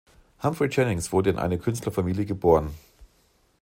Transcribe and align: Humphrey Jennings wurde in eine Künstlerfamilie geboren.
Humphrey 0.41 0.67
Jennings 0.67 1.11
wurde 1.11 1.29
in 1.29 1.37
eine 1.37 1.59
Künstlerfamilie 1.59 2.25
geboren. 2.25 2.73